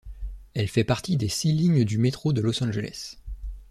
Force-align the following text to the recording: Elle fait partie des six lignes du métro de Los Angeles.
Elle 0.55 0.67
fait 0.67 0.83
partie 0.83 1.15
des 1.15 1.29
six 1.29 1.53
lignes 1.53 1.85
du 1.85 1.99
métro 1.99 2.33
de 2.33 2.41
Los 2.41 2.63
Angeles. 2.63 3.17